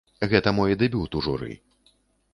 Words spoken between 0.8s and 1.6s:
дэбют у журы.